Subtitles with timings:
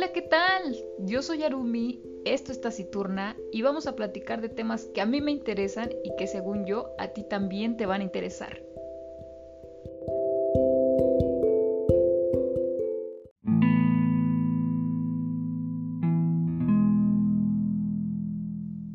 [0.00, 0.74] Hola, ¿qué tal?
[1.00, 5.20] Yo soy Arumi, esto es Taciturna y vamos a platicar de temas que a mí
[5.20, 8.62] me interesan y que según yo a ti también te van a interesar.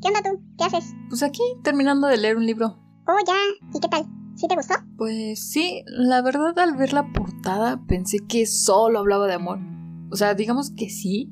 [0.01, 0.41] ¿Qué onda tú?
[0.57, 0.95] ¿Qué haces?
[1.09, 2.79] Pues aquí terminando de leer un libro.
[3.07, 3.35] Oh, ya.
[3.75, 4.05] ¿Y qué tal?
[4.33, 4.73] ¿Sí te gustó?
[4.97, 9.74] Pues sí, la verdad al ver la portada pensé que solo hablaba de amor.
[10.15, 11.29] O sea, digamos que sí,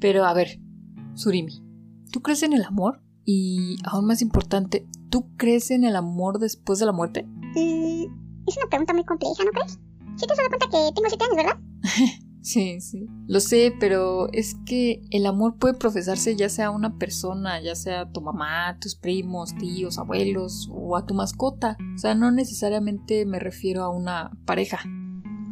[0.00, 0.60] pero a ver,
[1.14, 1.62] Surimi,
[2.10, 3.00] ¿tú crees en el amor?
[3.24, 7.22] Y aún más importante, ¿tú crees en el amor después de la muerte?
[7.22, 9.78] Mm, es una pregunta muy compleja, ¿no crees?
[10.16, 11.58] Sí te has dado cuenta que tengo 7 años, ¿verdad?
[12.42, 13.08] Sí, sí.
[13.26, 17.74] Lo sé, pero es que el amor puede profesarse ya sea a una persona, ya
[17.74, 21.76] sea a tu mamá, tus primos, tíos, abuelos o a tu mascota.
[21.96, 24.78] O sea, no necesariamente me refiero a una pareja.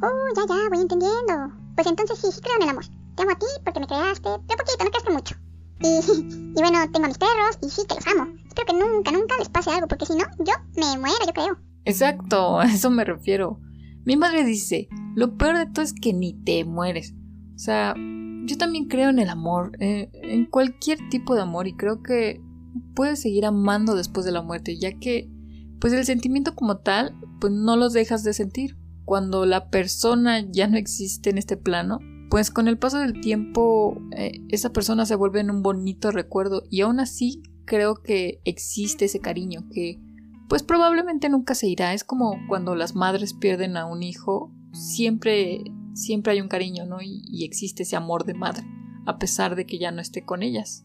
[0.03, 1.64] Oh, ya, ya, voy entendiendo.
[1.75, 2.85] Pues entonces sí, sí creo en el amor.
[3.17, 5.35] Te amo a ti porque me creaste, de poquito, no creaste mucho.
[5.81, 5.89] Y,
[6.57, 8.33] y bueno, tengo a mis perros y sí, que los amo.
[8.47, 11.59] Espero que nunca, nunca les pase algo, porque si no, yo me muero, yo creo.
[11.85, 13.61] Exacto, a eso me refiero.
[14.05, 17.15] Mi madre dice, lo peor de todo es que ni te mueres.
[17.55, 21.77] O sea, yo también creo en el amor, eh, en cualquier tipo de amor y
[21.77, 22.43] creo que
[22.95, 25.31] puedes seguir amando después de la muerte, ya que
[25.81, 28.77] pues el sentimiento como tal, pues no los dejas de sentir.
[29.05, 31.99] Cuando la persona ya no existe en este plano,
[32.31, 36.63] pues con el paso del tiempo eh, esa persona se vuelve en un bonito recuerdo
[36.71, 40.01] y aún así creo que existe ese cariño que
[40.49, 41.95] pues probablemente nunca se irá.
[41.95, 46.99] Es como cuando las madres pierden a un hijo, siempre, siempre hay un cariño, ¿no?
[47.01, 48.65] Y, existe ese amor de madre,
[49.07, 50.85] a pesar de que ya no esté con ellas.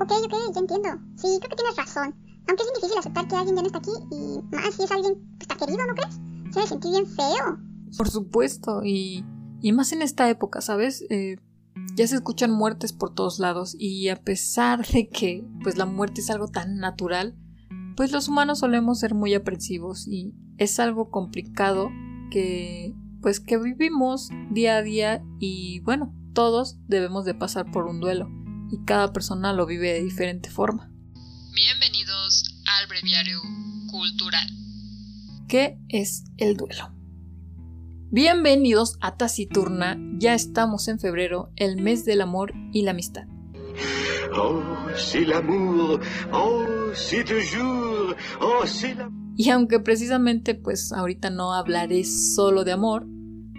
[0.00, 0.88] Ok, ok, ya entiendo.
[1.16, 2.14] Sí, creo que tienes razón.
[2.48, 5.14] Aunque es difícil aceptar que alguien ya no está aquí y más si es alguien
[5.38, 6.27] que está querido, ¿no crees?
[6.50, 7.58] Se debe sentir bien feo.
[7.96, 9.24] Por supuesto, y,
[9.60, 11.04] y más en esta época, ¿sabes?
[11.10, 11.36] Eh,
[11.94, 16.20] ya se escuchan muertes por todos lados y a pesar de que pues la muerte
[16.20, 17.36] es algo tan natural,
[17.96, 21.90] pues los humanos solemos ser muy aprensivos y es algo complicado
[22.30, 28.00] que pues que vivimos día a día y bueno, todos debemos de pasar por un
[28.00, 28.28] duelo
[28.70, 30.90] y cada persona lo vive de diferente forma.
[31.52, 33.40] Bienvenidos al breviario
[33.90, 34.46] cultural.
[35.48, 36.92] ¿Qué es el duelo?
[38.10, 43.22] Bienvenidos a Taciturna, ya estamos en febrero, el mes del amor y la amistad.
[44.36, 44.62] Oh,
[46.32, 46.92] oh,
[48.42, 48.64] oh,
[49.38, 53.06] y aunque precisamente pues ahorita no hablaré solo de amor,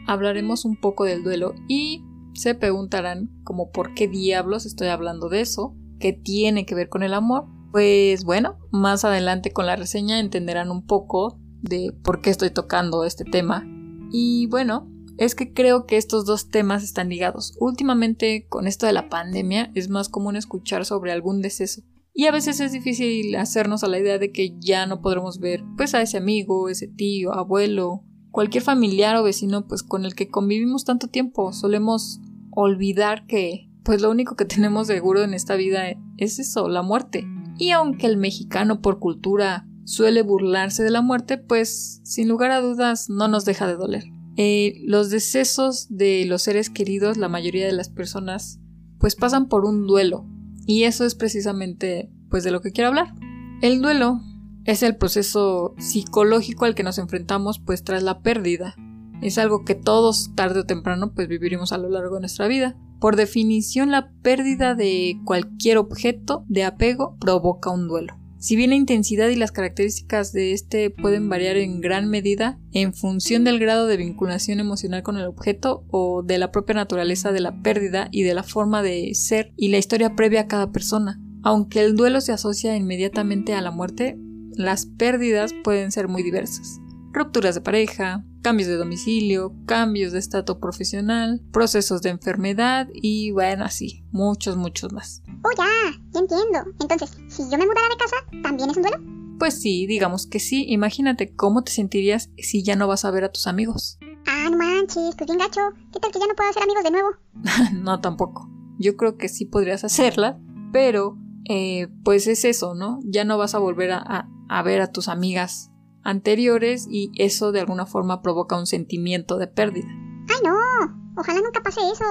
[0.05, 5.41] hablaremos un poco del duelo y se preguntarán como por qué diablos estoy hablando de
[5.41, 7.47] eso, qué tiene que ver con el amor.
[7.71, 13.03] Pues bueno, más adelante con la reseña entenderán un poco de por qué estoy tocando
[13.03, 13.65] este tema.
[14.11, 17.55] Y bueno, es que creo que estos dos temas están ligados.
[17.59, 21.81] Últimamente, con esto de la pandemia, es más común escuchar sobre algún deceso.
[22.13, 25.63] Y a veces es difícil hacernos a la idea de que ya no podremos ver
[25.77, 30.29] pues a ese amigo, ese tío, abuelo, cualquier familiar o vecino pues con el que
[30.29, 31.53] convivimos tanto tiempo.
[31.53, 32.19] Solemos
[32.51, 35.83] olvidar que pues lo único que tenemos seguro en esta vida
[36.17, 37.25] es eso, la muerte.
[37.57, 42.61] Y aunque el mexicano por cultura suele burlarse de la muerte, pues sin lugar a
[42.61, 44.03] dudas no nos deja de doler.
[44.37, 48.59] Eh, los decesos de los seres queridos, la mayoría de las personas,
[48.99, 50.27] pues pasan por un duelo.
[50.67, 53.15] Y eso es precisamente, pues, de lo que quiero hablar.
[53.63, 54.21] El duelo
[54.63, 58.75] es el proceso psicológico al que nos enfrentamos, pues, tras la pérdida.
[59.23, 62.77] Es algo que todos, tarde o temprano, pues, viviremos a lo largo de nuestra vida.
[62.99, 68.18] Por definición, la pérdida de cualquier objeto de apego provoca un duelo.
[68.39, 72.93] Si bien la intensidad y las características de este pueden variar en gran medida en
[72.93, 77.41] función del grado de vinculación emocional con el objeto o de la propia naturaleza de
[77.41, 81.19] la pérdida y de la forma de ser y la historia previa a cada persona.
[81.43, 84.17] Aunque el duelo se asocia inmediatamente a la muerte,
[84.51, 86.79] las pérdidas pueden ser muy diversas.
[87.11, 93.65] Rupturas de pareja, cambios de domicilio, cambios de estatus profesional, procesos de enfermedad y bueno,
[93.65, 95.21] así, muchos, muchos más.
[95.43, 95.65] Oh, ya,
[96.11, 96.59] ya entiendo.
[96.79, 98.97] Entonces, si yo me mudara de casa, ¿también es un duelo?
[99.39, 100.65] Pues sí, digamos que sí.
[100.67, 103.97] Imagínate cómo te sentirías si ya no vas a ver a tus amigos.
[104.27, 105.61] Ah, no manches, pues bien gacho.
[105.93, 107.09] ¿Qué tal que ya no puedo hacer amigos de nuevo?
[107.81, 108.49] no, tampoco.
[108.77, 110.39] Yo creo que sí podrías hacerla,
[110.71, 112.99] pero eh, pues es eso, ¿no?
[113.03, 115.71] Ya no vas a volver a, a ver a tus amigas
[116.03, 119.87] anteriores y eso de alguna forma provoca un sentimiento de pérdida.
[120.29, 121.13] ¡Ay no!
[121.17, 122.05] Ojalá nunca pase eso.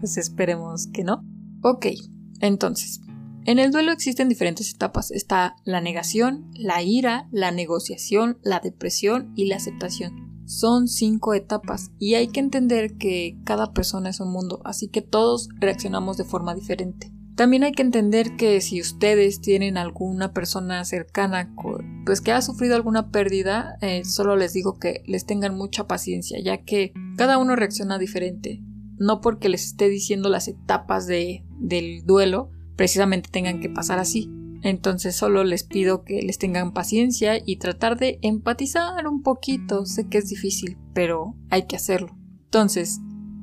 [0.00, 1.24] Pues esperemos que no.
[1.62, 1.86] Ok,
[2.40, 3.00] entonces,
[3.44, 5.10] en el duelo existen diferentes etapas.
[5.10, 10.28] Está la negación, la ira, la negociación, la depresión y la aceptación.
[10.48, 15.02] son cinco etapas y hay que entender que cada persona es un mundo, así que
[15.02, 17.12] todos reaccionamos de forma diferente.
[17.38, 21.54] También hay que entender que si ustedes tienen alguna persona cercana
[22.04, 26.40] pues que ha sufrido alguna pérdida, eh, solo les digo que les tengan mucha paciencia,
[26.42, 28.60] ya que cada uno reacciona diferente.
[28.96, 34.28] No porque les esté diciendo las etapas de, del duelo, precisamente tengan que pasar así.
[34.64, 39.86] Entonces solo les pido que les tengan paciencia y tratar de empatizar un poquito.
[39.86, 42.18] Sé que es difícil, pero hay que hacerlo.
[42.46, 42.98] Entonces,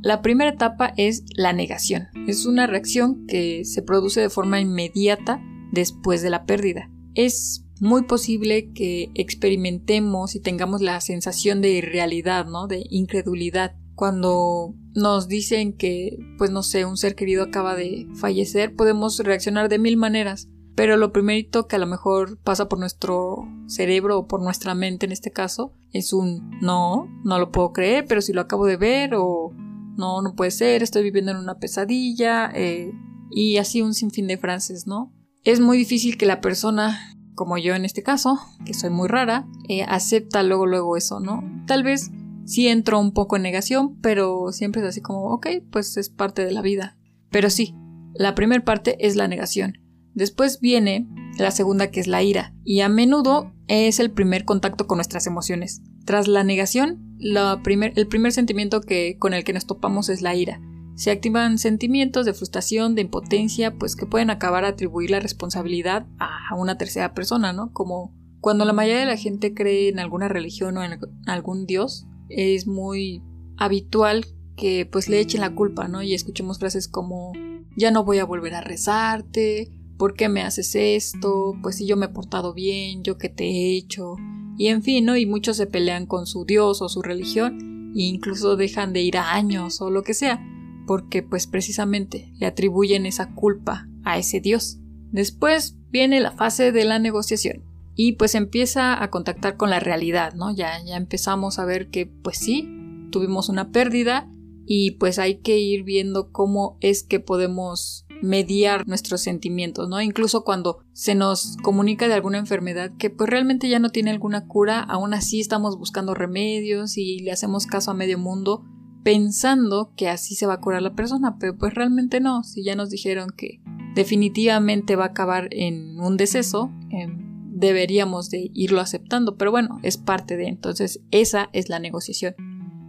[0.06, 2.10] la primera etapa es la negación.
[2.28, 5.42] Es una reacción que se produce de forma inmediata
[5.72, 6.92] después de la pérdida.
[7.16, 12.68] Es muy posible que experimentemos y tengamos la sensación de irrealidad, ¿no?
[12.68, 13.78] De incredulidad.
[13.96, 19.70] Cuando nos dicen que, pues no sé, un ser querido acaba de fallecer, podemos reaccionar
[19.70, 20.50] de mil maneras.
[20.76, 25.08] Pero lo primerito que a lo mejor pasa por nuestro cerebro o por nuestra mente
[25.08, 28.78] en este caso es un no, no lo puedo creer, pero si lo acabo de
[28.78, 29.52] ver o
[29.98, 32.92] no, no puede ser, estoy viviendo en una pesadilla, eh,
[33.32, 35.14] y así un sinfín de frases, ¿no?
[35.44, 37.00] Es muy difícil que la persona,
[37.36, 41.44] como yo en este caso, que soy muy rara, eh, acepta luego, luego eso, ¿no?
[41.68, 42.12] Tal vez
[42.46, 46.46] sí entro un poco en negación, pero siempre es así como, ok, pues es parte
[46.46, 46.98] de la vida.
[47.30, 47.76] Pero sí,
[48.14, 49.80] la primera parte es la negación.
[50.14, 51.08] Después viene
[51.38, 55.28] la segunda que es la ira, y a menudo es el primer contacto con nuestras
[55.28, 55.82] emociones.
[56.06, 60.62] Tras la negación, el primer sentimiento que, con el que nos topamos es la ira.
[60.96, 66.08] Se activan sentimientos de frustración, de impotencia, pues que pueden acabar a atribuir la responsabilidad
[66.20, 67.74] a una tercera persona, ¿no?
[67.74, 68.14] Como
[68.46, 72.68] cuando la mayoría de la gente cree en alguna religión o en algún dios, es
[72.68, 73.24] muy
[73.58, 74.26] habitual
[74.56, 76.02] que pues le echen la culpa, ¿no?
[76.02, 77.34] Y escuchemos frases como
[77.76, 81.56] ya no voy a volver a rezarte, ¿por qué me haces esto?
[81.62, 84.16] Pues si yo me he portado bien, yo qué te he hecho,
[84.58, 85.18] y en fin, ¿no?
[85.18, 89.18] Y muchos se pelean con su dios o su religión e incluso dejan de ir
[89.18, 90.46] a años o lo que sea,
[90.88, 94.80] porque pues precisamente le atribuyen esa culpa a ese dios.
[95.12, 97.64] Después viene la fase de la negociación
[97.96, 100.54] y pues empieza a contactar con la realidad, ¿no?
[100.54, 102.70] Ya, ya empezamos a ver que pues sí,
[103.12, 104.30] tuvimos una pérdida
[104.66, 110.02] y pues hay que ir viendo cómo es que podemos mediar nuestros sentimientos, ¿no?
[110.02, 114.48] Incluso cuando se nos comunica de alguna enfermedad que pues realmente ya no tiene alguna
[114.48, 118.66] cura, aún así estamos buscando remedios y le hacemos caso a medio mundo
[119.04, 122.76] pensando que así se va a curar la persona, pero pues realmente no, si ya
[122.76, 123.62] nos dijeron que
[123.94, 129.98] definitivamente va a acabar en un deceso, em, deberíamos de irlo aceptando, pero bueno, es
[129.98, 132.34] parte de, entonces esa es la negociación.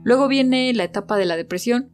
[0.05, 1.93] Luego viene la etapa de la depresión,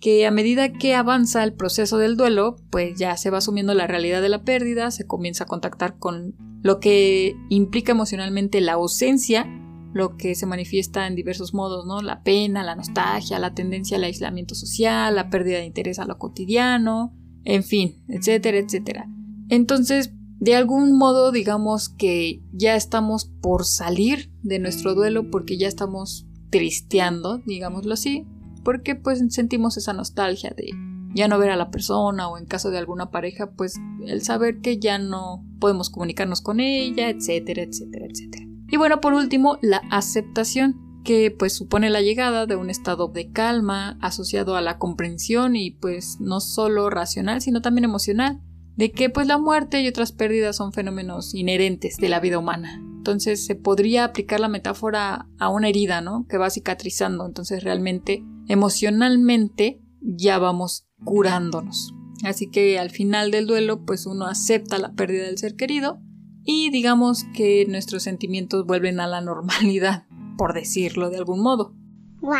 [0.00, 3.86] que a medida que avanza el proceso del duelo, pues ya se va asumiendo la
[3.86, 9.46] realidad de la pérdida, se comienza a contactar con lo que implica emocionalmente la ausencia,
[9.94, 12.02] lo que se manifiesta en diversos modos, ¿no?
[12.02, 16.18] La pena, la nostalgia, la tendencia al aislamiento social, la pérdida de interés a lo
[16.18, 17.14] cotidiano,
[17.44, 19.08] en fin, etcétera, etcétera.
[19.48, 25.68] Entonces, de algún modo, digamos que ya estamos por salir de nuestro duelo porque ya
[25.68, 28.26] estamos tristeando, digámoslo así,
[28.66, 30.72] porque pues sentimos esa nostalgia de
[31.14, 34.60] ya no ver a la persona o en caso de alguna pareja pues el saber
[34.60, 38.44] que ya no podemos comunicarnos con ella, etcétera, etcétera, etcétera.
[38.68, 43.30] Y bueno, por último, la aceptación que pues supone la llegada de un estado de
[43.30, 48.40] calma asociado a la comprensión y pues no solo racional sino también emocional
[48.74, 52.82] de que pues la muerte y otras pérdidas son fenómenos inherentes de la vida humana.
[52.96, 56.26] Entonces se podría aplicar la metáfora a una herida, ¿no?
[56.28, 57.24] Que va cicatrizando.
[57.24, 61.94] Entonces realmente emocionalmente ya vamos curándonos.
[62.24, 66.00] Así que al final del duelo, pues uno acepta la pérdida del ser querido
[66.44, 70.04] y digamos que nuestros sentimientos vuelven a la normalidad,
[70.38, 71.74] por decirlo de algún modo.
[72.20, 72.32] ¡Wow!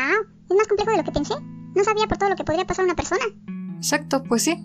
[0.49, 1.35] Es más complejo de lo que pensé.
[1.75, 3.23] No sabía por todo lo que podría pasar a una persona.
[3.77, 4.57] Exacto, pues sí.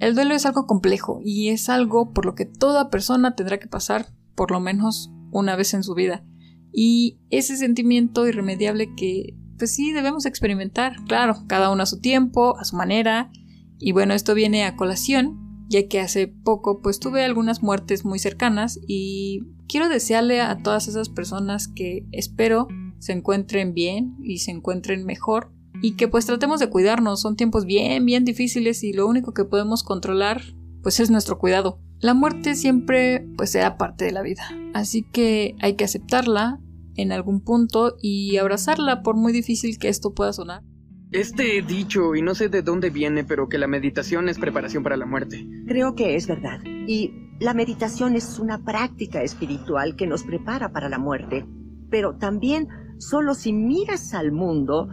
[0.00, 3.66] El duelo es algo complejo y es algo por lo que toda persona tendrá que
[3.66, 6.24] pasar por lo menos una vez en su vida.
[6.72, 12.56] Y ese sentimiento irremediable que pues sí, debemos experimentar, claro, cada uno a su tiempo,
[12.58, 13.30] a su manera.
[13.78, 18.18] Y bueno, esto viene a colación, ya que hace poco pues tuve algunas muertes muy
[18.18, 24.50] cercanas y quiero desearle a todas esas personas que espero se encuentren bien y se
[24.50, 29.06] encuentren mejor y que pues tratemos de cuidarnos, son tiempos bien, bien difíciles y lo
[29.06, 30.42] único que podemos controlar
[30.82, 31.80] pues es nuestro cuidado.
[32.00, 34.42] La muerte siempre pues será parte de la vida,
[34.74, 36.60] así que hay que aceptarla,
[36.98, 40.62] en algún punto y abrazarla por muy difícil que esto pueda sonar.
[41.10, 44.98] Este dicho, y no sé de dónde viene, pero que la meditación es preparación para
[44.98, 45.46] la muerte.
[45.66, 46.60] Creo que es verdad.
[46.86, 51.46] Y la meditación es una práctica espiritual que nos prepara para la muerte,
[51.88, 54.88] pero también solo si miras al mundo,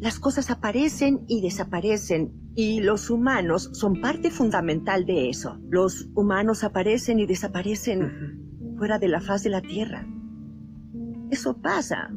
[0.00, 5.58] las cosas aparecen y desaparecen y los humanos son parte fundamental de eso.
[5.68, 10.06] Los humanos aparecen y desaparecen fuera de la faz de la Tierra.
[11.30, 12.10] Eso pasa.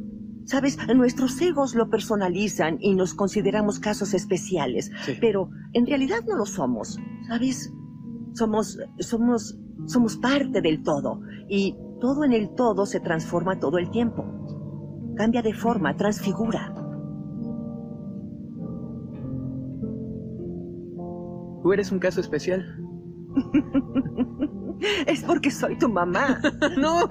[0.46, 6.46] Sabes, nuestros egos lo personalizan y nos consideramos casos especiales, pero en realidad no lo
[6.46, 6.98] somos.
[7.28, 7.72] ¿Sabes?
[8.34, 13.90] Somos, somos, somos parte del todo y todo en el todo se transforma todo el
[13.92, 14.26] tiempo.
[15.16, 16.74] Cambia de forma, transfigura.
[21.62, 22.66] Tú eres un caso especial.
[25.06, 26.42] es porque soy tu mamá.
[26.78, 27.08] no,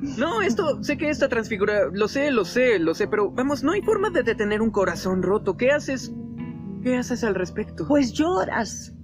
[0.00, 3.72] no, esto, sé que esta transfigura, lo sé, lo sé, lo sé, pero vamos, no
[3.72, 5.56] hay forma de detener un corazón roto.
[5.56, 6.12] ¿Qué haces?
[6.82, 7.86] ¿Qué haces al respecto?
[7.86, 8.94] Pues lloras.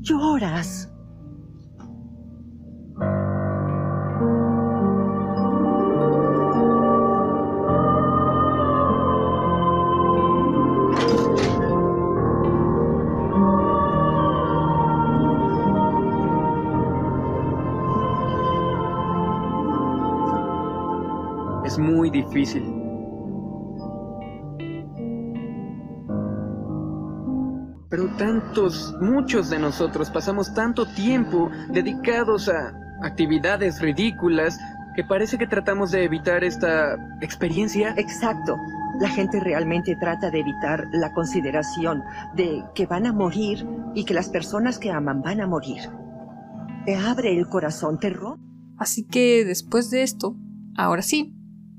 [0.00, 0.92] Lloras.
[22.36, 22.62] Difícil.
[27.88, 34.58] Pero tantos, muchos de nosotros pasamos tanto tiempo dedicados a actividades ridículas
[34.94, 37.94] que parece que tratamos de evitar esta experiencia.
[37.96, 38.56] Exacto.
[38.98, 42.02] La gente realmente trata de evitar la consideración
[42.34, 45.82] de que van a morir y que las personas que aman van a morir.
[46.86, 48.42] Te abre el corazón, te rompe.
[48.78, 50.36] Así que después de esto,
[50.76, 51.35] ahora sí,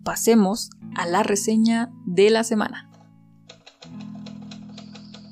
[0.08, 2.90] pasemos a la reseña de la semana.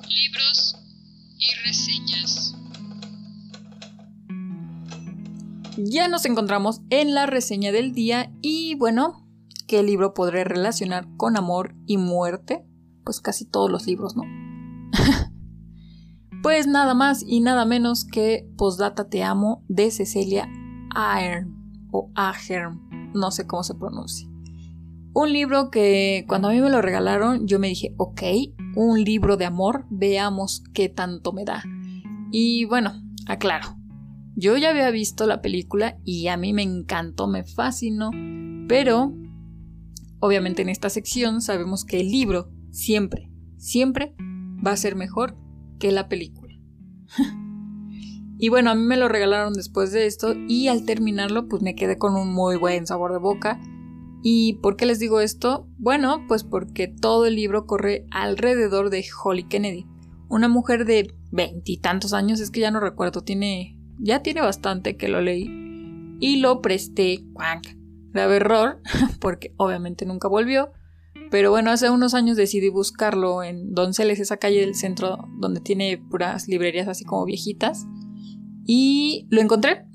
[0.10, 0.76] Libros
[1.38, 2.58] y reseñas.
[5.78, 9.26] Ya nos encontramos en la reseña del día y bueno,
[9.66, 12.68] ¿qué libro podré relacionar con amor y muerte?
[13.06, 14.24] Pues casi todos los libros, ¿no?
[16.44, 20.50] pues nada más y nada menos que Postdata Te Amo de Cecilia
[20.94, 24.35] Ahern o Ahern, no sé cómo se pronuncia.
[25.18, 28.22] Un libro que cuando a mí me lo regalaron yo me dije, ok,
[28.76, 31.64] un libro de amor, veamos qué tanto me da.
[32.34, 33.78] Y bueno, aclaro,
[34.36, 38.12] yo ya había visto la película y a mí me encantó, me fascinó,
[38.68, 39.14] pero
[40.20, 44.18] obviamente en esta sección sabemos que el libro siempre, siempre
[44.68, 45.38] va a ser mejor
[45.80, 46.60] que la película.
[48.38, 51.74] y bueno, a mí me lo regalaron después de esto y al terminarlo pues me
[51.74, 53.62] quedé con un muy buen sabor de boca
[54.28, 55.68] ¿Y por qué les digo esto?
[55.78, 59.86] Bueno, pues porque todo el libro corre alrededor de Holly Kennedy,
[60.30, 65.10] una mujer de veintitantos años, es que ya no recuerdo, tiene, ya tiene bastante que
[65.10, 67.68] lo leí y lo presté, cuank,
[68.14, 68.82] grave error,
[69.22, 70.72] porque obviamente nunca volvió,
[71.30, 76.00] pero bueno, hace unos años decidí buscarlo en Donceles, esa calle del centro donde tiene
[76.00, 77.86] puras librerías así como viejitas,
[78.66, 79.86] y lo encontré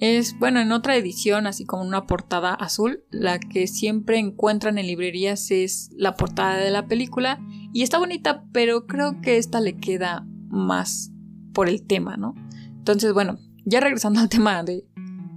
[0.00, 4.86] es, bueno, en otra edición, así como una portada azul, la que siempre encuentran en
[4.86, 7.40] librerías es la portada de la película
[7.72, 11.10] y está bonita, pero creo que esta le queda más
[11.52, 12.34] por el tema, ¿no?
[12.76, 14.86] Entonces, bueno, ya regresando al tema de,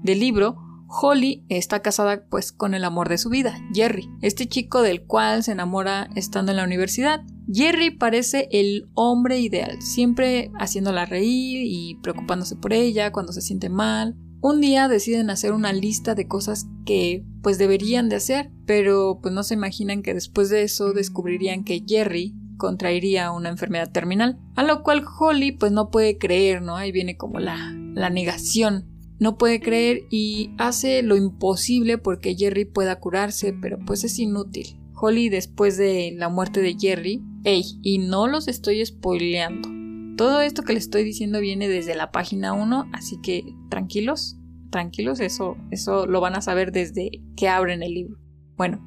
[0.03, 0.57] del libro,
[0.93, 5.41] Holly está casada pues con el amor de su vida, Jerry, este chico del cual
[5.41, 7.21] se enamora estando en la universidad.
[7.51, 13.69] Jerry parece el hombre ideal, siempre haciéndola reír y preocupándose por ella cuando se siente
[13.69, 14.17] mal.
[14.43, 19.31] Un día deciden hacer una lista de cosas que pues deberían de hacer, pero pues
[19.31, 24.63] no se imaginan que después de eso descubrirían que Jerry contraería una enfermedad terminal, a
[24.63, 26.75] lo cual Holly pues no puede creer, ¿no?
[26.75, 28.87] Ahí viene como la, la negación.
[29.19, 34.79] No puede creer y hace lo imposible porque Jerry pueda curarse, pero pues es inútil.
[34.95, 39.69] Holly después de la muerte de Jerry, ey, y no los estoy spoileando,
[40.17, 44.37] todo esto que les estoy diciendo viene desde la página 1, así que tranquilos,
[44.69, 48.17] tranquilos, eso, eso lo van a saber desde que abren el libro.
[48.57, 48.81] Bueno,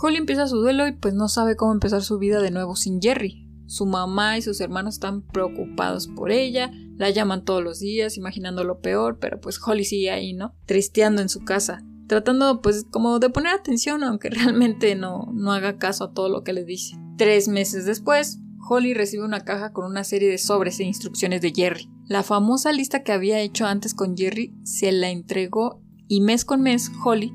[0.00, 3.00] Holly empieza su duelo y pues no sabe cómo empezar su vida de nuevo sin
[3.00, 3.46] Jerry.
[3.66, 8.62] Su mamá y sus hermanos están preocupados por ella, la llaman todos los días, imaginando
[8.62, 10.54] lo peor, pero pues Holly sigue ahí, ¿no?
[10.66, 15.78] Tristeando en su casa, tratando pues como de poner atención, aunque realmente no, no haga
[15.78, 16.96] caso a todo lo que le dice.
[17.16, 21.52] Tres meses después, Holly recibe una caja con una serie de sobres e instrucciones de
[21.54, 21.88] Jerry.
[22.08, 26.62] La famosa lista que había hecho antes con Jerry se la entregó y mes con
[26.62, 27.32] mes Holly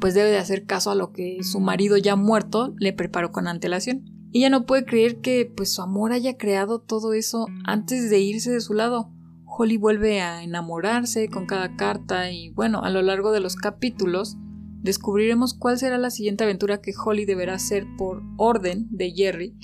[0.00, 3.46] pues debe de hacer caso a lo que su marido ya muerto le preparó con
[3.46, 4.04] antelación.
[4.32, 8.50] Ella no puede creer que pues su amor haya creado todo eso antes de irse
[8.50, 9.12] de su lado.
[9.44, 14.36] Holly vuelve a enamorarse con cada carta y bueno, a lo largo de los capítulos
[14.82, 19.54] descubriremos cuál será la siguiente aventura que Holly deberá hacer por orden de Jerry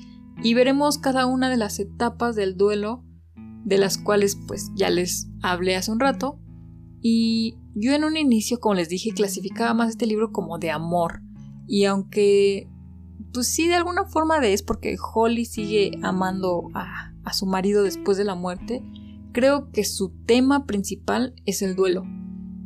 [0.42, 3.04] y veremos cada una de las etapas del duelo
[3.64, 6.40] de las cuales pues ya les hablé hace un rato.
[7.00, 11.20] Y yo en un inicio como les dije clasificaba más este libro como de amor.
[11.66, 12.68] Y aunque
[13.32, 17.82] pues sí de alguna forma de es porque Holly sigue amando a, a su marido
[17.82, 18.82] después de la muerte
[19.32, 22.04] creo que su tema principal es el duelo.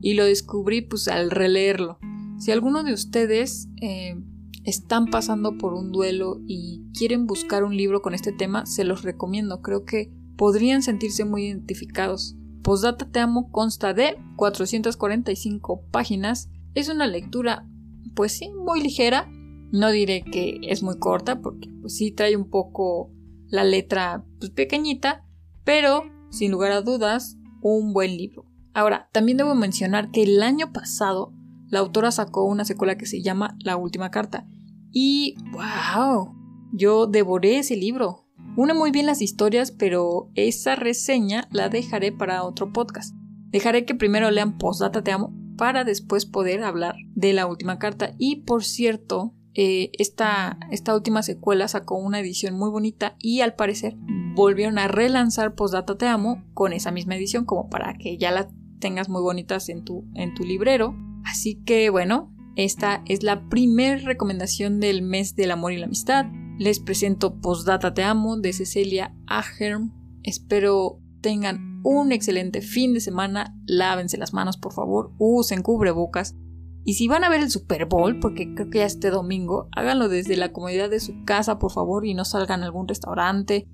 [0.00, 1.98] Y lo descubrí pues al releerlo.
[2.38, 4.16] Si alguno de ustedes eh,
[4.64, 9.02] están pasando por un duelo y quieren buscar un libro con este tema, se los
[9.02, 9.60] recomiendo.
[9.60, 12.36] Creo que podrían sentirse muy identificados.
[12.62, 16.48] Postdata Te Amo consta de 445 páginas.
[16.74, 17.66] Es una lectura,
[18.14, 19.28] pues sí, muy ligera.
[19.72, 23.10] No diré que es muy corta, porque pues sí trae un poco
[23.48, 25.26] la letra pues, pequeñita,
[25.64, 28.46] pero sin lugar a dudas, un buen libro.
[28.74, 31.32] Ahora, también debo mencionar que el año pasado
[31.72, 34.46] la autora sacó una secuela que se llama La Última Carta.
[34.90, 36.34] Y wow,
[36.70, 38.26] yo devoré ese libro.
[38.58, 43.14] Une muy bien las historias, pero esa reseña la dejaré para otro podcast.
[43.48, 48.14] Dejaré que primero lean Postdata Te Amo para después poder hablar de la última carta.
[48.18, 53.54] Y por cierto, eh, esta, esta última secuela sacó una edición muy bonita y al
[53.54, 53.96] parecer
[54.34, 58.50] volvieron a relanzar Postdata Te Amo con esa misma edición como para que ya la
[58.78, 60.94] tengas muy bonitas en tu, en tu librero.
[61.24, 66.26] Así que bueno, esta es la primer recomendación del mes del amor y la amistad.
[66.58, 69.92] Les presento Postdata Te Amo de Cecilia Ahern.
[70.22, 73.56] Espero tengan un excelente fin de semana.
[73.66, 75.12] Lávense las manos, por favor.
[75.18, 76.36] Usen cubrebocas.
[76.84, 80.08] Y si van a ver el Super Bowl, porque creo que ya este domingo, háganlo
[80.08, 83.68] desde la comodidad de su casa, por favor, y no salgan a algún restaurante.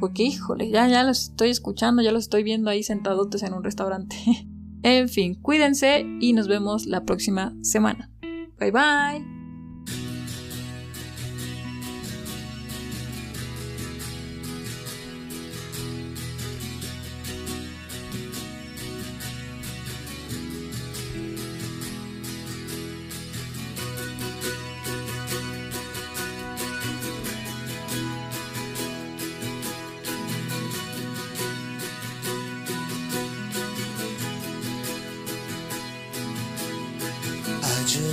[0.00, 3.62] Porque, híjole, ya, ya los estoy escuchando, ya los estoy viendo ahí sentadotes en un
[3.62, 4.16] restaurante.
[4.84, 8.10] En fin, cuídense y nos vemos la próxima semana.
[8.60, 9.33] Bye bye.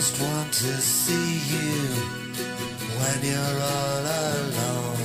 [0.01, 1.77] Just want to see you
[2.97, 4.97] when you're all alone.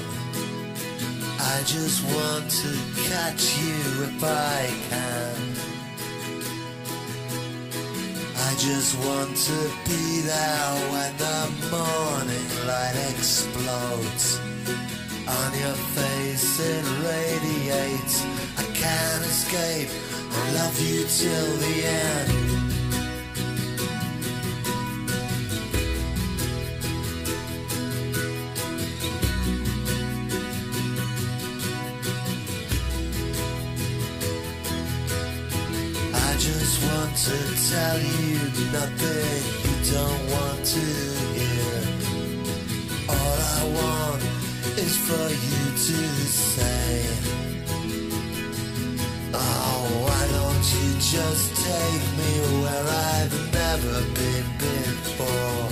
[1.39, 2.73] I just want to
[3.05, 3.77] catch you
[4.09, 5.37] if I can.
[8.49, 11.41] I just want to be there when the
[11.77, 14.41] morning light explodes.
[15.29, 18.25] On your face it radiates.
[18.57, 19.91] I can't escape.
[20.33, 22.46] I love you till the end.
[37.17, 37.33] To
[37.71, 38.39] tell you
[38.73, 40.85] nothing you don't want to
[41.41, 41.77] hear.
[43.09, 44.23] All I want
[44.77, 47.07] is for you to say,
[49.33, 55.69] Oh, why don't you just take me where I've never been before?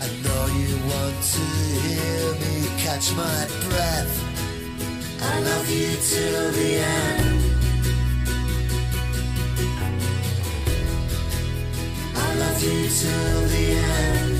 [0.00, 1.44] I know you want to
[1.84, 4.12] hear me catch my breath.
[5.20, 7.29] I love you till the end.
[12.60, 14.39] Till the end.